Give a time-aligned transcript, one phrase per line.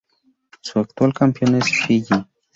[0.61, 2.25] Su actual campeón es Fiyi.